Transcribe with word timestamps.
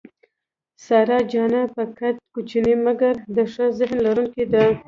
سارا 0.85 1.17
جانه 1.31 1.61
په 1.75 1.83
قد 1.97 2.15
کوچنۍ 2.33 2.75
مګر 2.85 3.15
د 3.35 3.37
ښه 3.51 3.65
ذهن 3.79 3.97
لرونکې 4.05 4.45
ده. 4.53 4.63